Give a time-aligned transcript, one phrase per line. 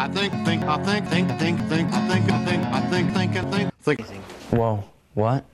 [0.00, 3.36] I think, think, I think, think, think, think, I think, I think, I think, think,
[3.36, 3.42] I
[3.82, 4.24] think, think.
[4.50, 5.44] Whoa, what?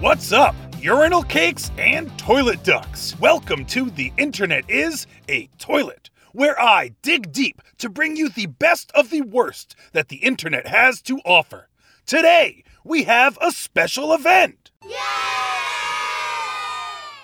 [0.00, 3.16] What's up, urinal cakes and toilet ducks?
[3.20, 8.46] Welcome to The Internet is a Toilet, where I dig deep to bring you the
[8.46, 11.68] best of the worst that the internet has to offer.
[12.04, 14.72] Today, we have a special event.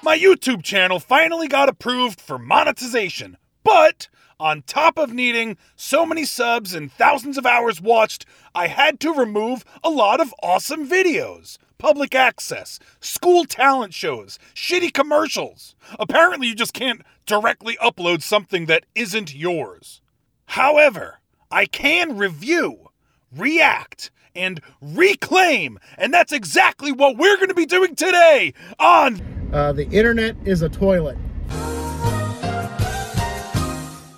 [0.00, 4.08] My YouTube channel finally got approved for monetization, but
[4.39, 9.12] on top of needing so many subs and thousands of hours watched, I had to
[9.12, 11.58] remove a lot of awesome videos.
[11.79, 15.75] Public access, school talent shows, shitty commercials.
[15.98, 20.00] Apparently, you just can't directly upload something that isn't yours.
[20.46, 21.18] However,
[21.50, 22.90] I can review,
[23.36, 29.72] react, and reclaim, and that's exactly what we're going to be doing today on Uh,
[29.72, 31.16] the internet is a toilet.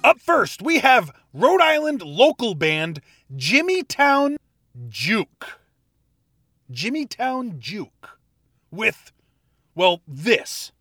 [0.03, 3.01] Up first, we have Rhode Island local band
[3.37, 4.37] Jimmytown
[4.89, 5.61] Juke.
[6.73, 8.19] Jimmytown Juke.
[8.73, 9.13] With,
[9.75, 10.73] well, this.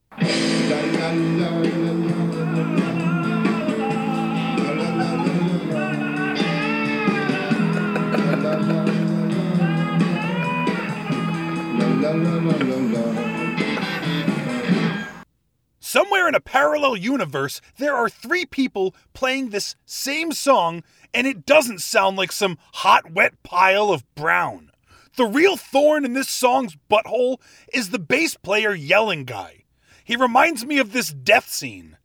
[16.70, 20.84] Parallel universe, there are three people playing this same song,
[21.16, 24.70] and it doesn't sound like some hot, wet pile of brown.
[25.18, 27.38] The real thorn in this song's butthole
[27.74, 29.64] is the bass player yelling guy.
[30.04, 31.98] He reminds me of this death scene.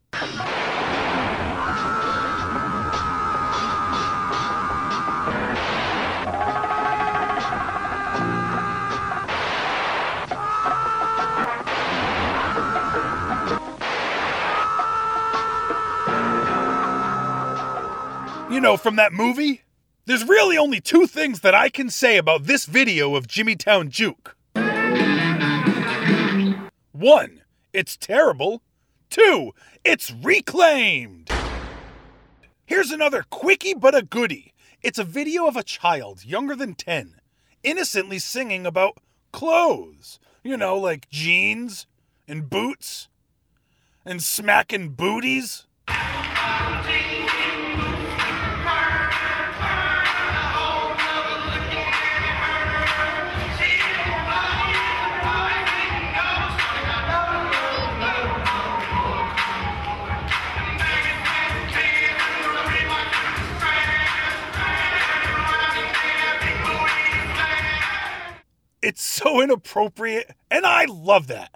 [18.64, 19.60] Know, from that movie?
[20.06, 24.34] There's really only two things that I can say about this video of Jimmytown Juke.
[26.92, 27.42] One,
[27.74, 28.62] it's terrible.
[29.10, 29.52] Two,
[29.84, 31.30] it's reclaimed.
[32.64, 34.54] Here's another quickie but a goodie.
[34.82, 37.16] It's a video of a child younger than 10
[37.62, 38.96] innocently singing about
[39.30, 40.18] clothes.
[40.42, 41.86] You know, like jeans
[42.26, 43.10] and boots
[44.06, 45.66] and smacking booties.
[69.44, 71.52] Inappropriate, and I love that.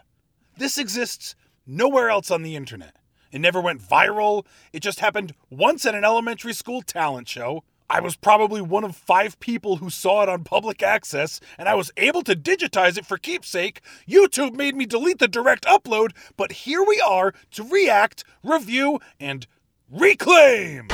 [0.57, 1.35] This exists
[1.67, 2.97] nowhere else on the internet.
[3.33, 4.47] It never went viral.
[4.73, 7.65] It just happened once at an elementary school talent show.
[7.91, 11.75] I was probably one of five people who saw it on public access, and I
[11.75, 13.81] was able to digitize it for keepsake.
[14.07, 19.47] YouTube made me delete the direct upload, but here we are to react, review, and
[19.91, 20.89] reclaim.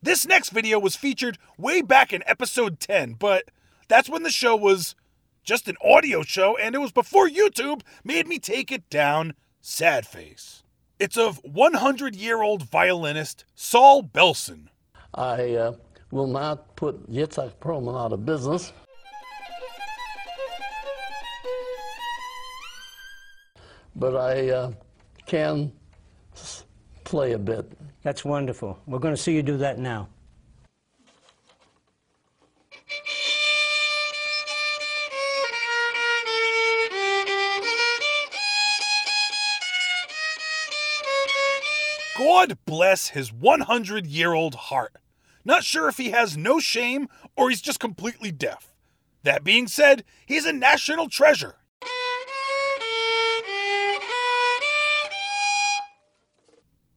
[0.00, 3.50] This next video was featured way back in episode 10, but
[3.88, 4.94] that's when the show was
[5.42, 9.34] just an audio show and it was before YouTube made me take it down.
[9.60, 10.62] Sad face.
[10.98, 14.68] It's of 100 year old violinist Saul Belson.
[15.14, 15.72] I uh,
[16.10, 18.72] will not put Itzhak Perlman out of business.
[23.96, 24.72] But I uh,
[25.26, 25.72] can
[27.04, 27.72] play a bit.
[28.02, 28.78] That's wonderful.
[28.86, 30.08] We're going to see you do that now.
[42.18, 44.96] God bless his 100 year old heart.
[45.44, 47.06] Not sure if he has no shame
[47.36, 48.74] or he's just completely deaf.
[49.22, 51.54] That being said, he's a national treasure.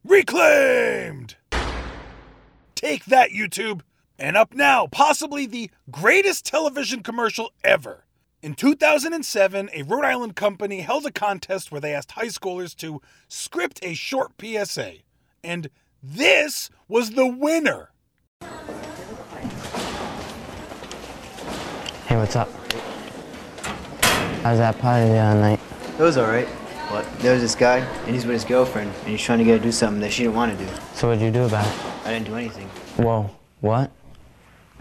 [0.04, 1.36] Reclaimed!
[2.74, 3.82] Take that, YouTube!
[4.18, 8.06] And up now, possibly the greatest television commercial ever.
[8.42, 13.04] In 2007, a Rhode Island company held a contest where they asked high schoolers to
[13.28, 14.94] script a short PSA.
[15.44, 15.70] And
[16.04, 17.90] this was the winner.
[22.06, 22.50] Hey, what's up?
[24.44, 25.60] How's that party the other night?
[25.98, 26.48] It was alright.
[26.90, 29.54] But there was this guy, and he's with his girlfriend, and he's trying to get
[29.54, 30.70] her to do something that she didn't want to do.
[30.94, 31.74] So what'd you do about it?
[32.06, 32.68] I didn't do anything.
[32.98, 33.30] Whoa,
[33.62, 33.92] what?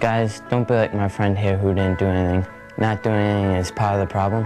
[0.00, 2.50] Guys, don't be like my friend here who didn't do anything.
[2.78, 4.44] Not doing anything is part of the problem.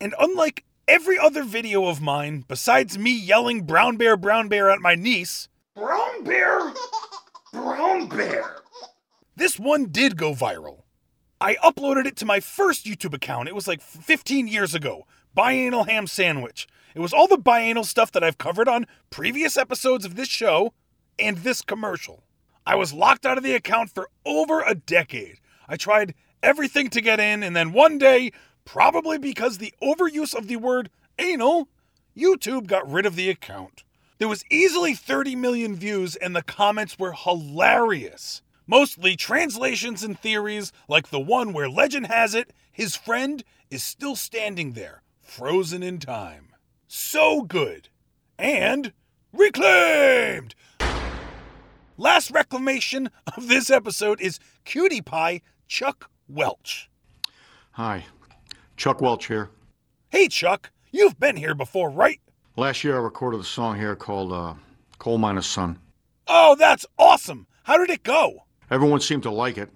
[0.00, 4.80] And unlike every other video of mine, besides me yelling brown bear, brown bear at
[4.80, 6.72] my niece, brown bear,
[7.52, 8.56] brown bear,
[9.36, 10.82] this one did go viral.
[11.40, 13.48] I uploaded it to my first YouTube account.
[13.48, 15.06] It was like 15 years ago.
[15.34, 16.66] Bianal ham sandwich.
[16.94, 20.74] It was all the bianal stuff that I've covered on previous episodes of this show
[21.20, 22.24] and this commercial.
[22.66, 25.38] I was locked out of the account for over a decade.
[25.68, 28.32] I tried everything to get in, and then one day,
[28.64, 31.68] probably because the overuse of the word anal,
[32.16, 33.84] YouTube got rid of the account.
[34.18, 38.42] There was easily 30 million views, and the comments were hilarious.
[38.66, 44.16] Mostly translations and theories, like the one where legend has it his friend is still
[44.16, 46.48] standing there, frozen in time.
[46.88, 47.88] So good.
[48.38, 48.92] And
[49.32, 50.54] reclaimed!
[51.98, 56.88] Last reclamation of this episode is Cutie Pie Chuck Welch.
[57.72, 58.06] Hi,
[58.80, 59.50] Chuck Welch here.
[60.08, 62.18] Hey, Chuck, you've been here before, right?
[62.56, 64.54] Last year I recorded a song here called uh,
[64.98, 65.78] Coal Miner's Son.
[66.26, 67.46] Oh, that's awesome!
[67.64, 68.46] How did it go?
[68.70, 69.68] Everyone seemed to like it,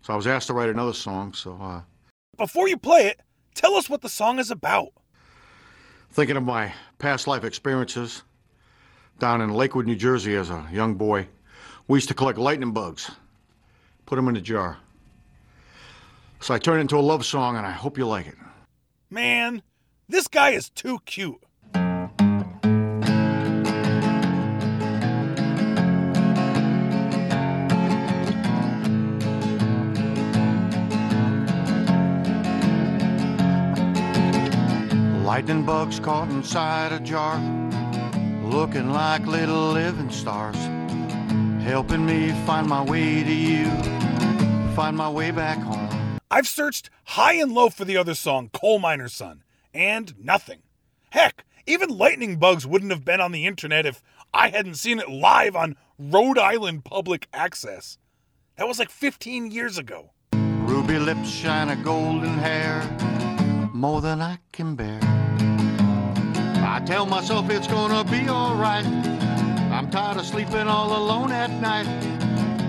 [0.00, 1.82] so I was asked to write another song, so uh,
[2.38, 3.20] Before you play it,
[3.54, 4.94] tell us what the song is about.
[6.10, 8.22] thinking of my past life experiences
[9.18, 11.28] down in Lakewood, New Jersey as a young boy,
[11.86, 13.10] we used to collect lightning bugs,
[14.06, 14.78] put them in a jar.
[16.40, 18.36] So I turned it into a love song, and I hope you like it.
[19.10, 19.62] Man,
[20.08, 21.42] this guy is too cute.
[35.24, 37.38] Lightning bugs caught inside a jar,
[38.42, 40.56] looking like little living stars,
[41.62, 43.66] helping me find my way to you,
[44.74, 45.77] find my way back home.
[46.30, 49.42] I've searched high and low for the other song, Coal Miner's Son,
[49.72, 50.58] and nothing.
[51.10, 54.02] Heck, even lightning bugs wouldn't have been on the internet if
[54.34, 57.96] I hadn't seen it live on Rhode Island public access.
[58.56, 60.10] That was like 15 years ago.
[60.34, 62.82] Ruby lips shine a golden hair,
[63.72, 64.98] more than I can bear.
[66.62, 68.84] I tell myself it's gonna be alright.
[68.84, 71.86] I'm tired of sleeping all alone at night.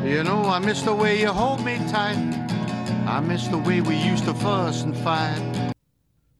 [0.05, 2.38] You know, I miss the way you hold me tight.
[3.09, 5.73] I miss the way we used to fuss and fight.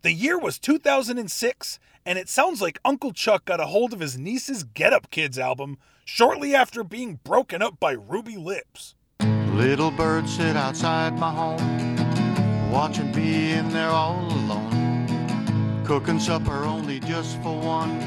[0.04, 4.20] The year was 2006, and it sounds like Uncle Chuck got a hold of his
[4.20, 8.94] niece's Get Up Kids album shortly after being broken up by Ruby Lips.
[9.54, 15.84] Little birds sit outside my home, watching me in there all alone.
[15.88, 17.98] Cooking supper only just for one.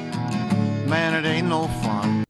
[0.89, 2.25] Man, it ain't no fun.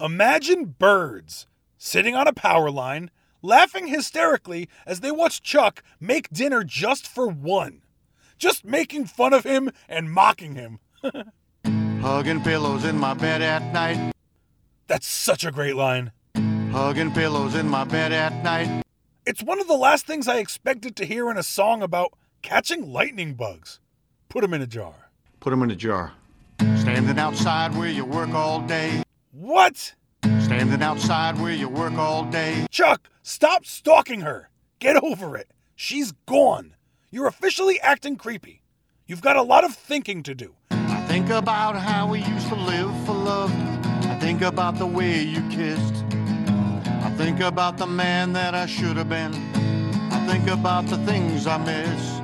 [0.00, 1.46] Imagine birds
[1.76, 7.28] sitting on a power line, laughing hysterically as they watch Chuck make dinner just for
[7.28, 7.82] one.
[8.38, 10.78] Just making fun of him and mocking him.
[12.00, 14.12] Hugging pillows in my bed at night.
[14.86, 16.12] That's such a great line.
[16.72, 18.82] Hugging pillows in my bed at night.
[19.26, 22.90] It's one of the last things I expected to hear in a song about catching
[22.92, 23.80] lightning bugs.
[24.28, 25.10] Put 'em in a jar.
[25.40, 26.12] Put 'em in a jar.
[26.76, 29.02] Standing outside where you work all day.
[29.32, 29.94] What?
[30.58, 32.66] Standing outside where you work all day.
[32.68, 34.50] Chuck, stop stalking her.
[34.80, 35.52] Get over it.
[35.76, 36.74] She's gone.
[37.12, 38.64] You're officially acting creepy.
[39.06, 40.56] You've got a lot of thinking to do.
[40.72, 43.52] I think about how we used to live for love.
[44.06, 45.94] I think about the way you kissed.
[46.10, 49.32] I think about the man that I should have been.
[50.10, 52.18] I think about the things I miss.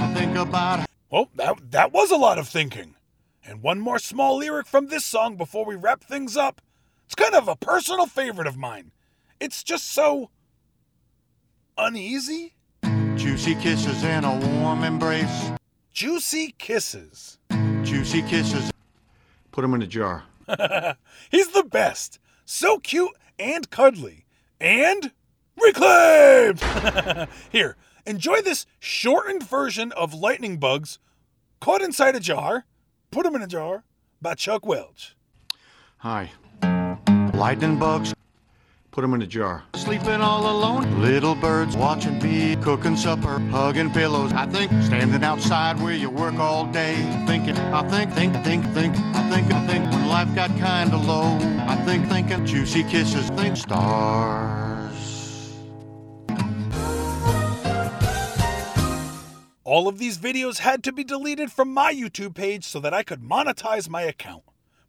[0.00, 2.96] I think about Well, that, that was a lot of thinking.
[3.44, 6.60] And one more small lyric from this song before we wrap things up.
[7.08, 8.92] It's kind of a personal favorite of mine.
[9.40, 10.28] It's just so
[11.78, 12.52] uneasy.
[13.16, 15.50] juicy kisses and a warm embrace.
[15.90, 17.38] Juicy kisses.
[17.82, 18.70] Juicy kisses.
[19.52, 20.24] Put 'em in a jar.
[21.30, 22.18] He's the best.
[22.44, 24.26] So cute and cuddly.
[24.60, 25.12] And
[25.58, 26.60] reclaimed!
[27.50, 30.98] Here, enjoy this shortened version of Lightning Bugs
[31.58, 32.66] caught inside a jar,
[33.10, 33.84] Put them in a jar,
[34.20, 35.16] by Chuck Welch.
[36.00, 36.32] Hi.
[37.38, 38.12] Lightning bugs.
[38.90, 39.62] Put them in a jar.
[39.76, 41.00] Sleeping all alone.
[41.00, 44.32] Little birds watching me cooking supper, hugging pillows.
[44.32, 46.96] I think standing outside where you work all day,
[47.28, 47.56] thinking.
[47.56, 48.96] I think, think, think, think.
[49.14, 51.38] I think, I think when life got kinda low.
[51.68, 53.30] I think, thinking juicy kisses.
[53.30, 55.54] Think stars.
[59.62, 63.04] All of these videos had to be deleted from my YouTube page so that I
[63.04, 64.42] could monetize my account.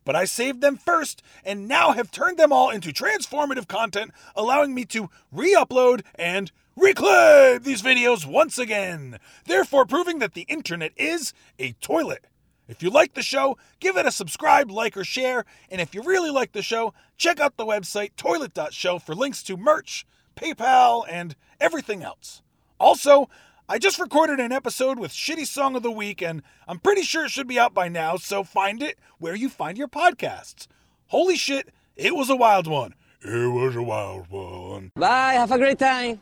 [0.09, 4.73] But I saved them first and now have turned them all into transformative content, allowing
[4.73, 10.93] me to re upload and reclaim these videos once again, therefore proving that the internet
[10.97, 12.25] is a toilet.
[12.67, 15.45] If you like the show, give it a subscribe, like, or share.
[15.69, 19.57] And if you really like the show, check out the website toilet.show for links to
[19.57, 22.41] merch, PayPal, and everything else.
[22.79, 23.29] Also,
[23.71, 27.25] I just recorded an episode with Shitty Song of the Week, and I'm pretty sure
[27.25, 30.65] it should be out by now, so find it where you find your podcasts.
[31.09, 32.95] Holy shit, it was a wild one.
[33.21, 34.91] It was a wild one.
[34.95, 36.19] Bye, have a great time.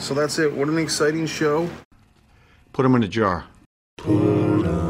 [0.00, 0.52] So that's it.
[0.52, 1.70] What an exciting show.
[2.72, 3.44] Put them in a jar.
[3.96, 4.89] Put 'em in a jar.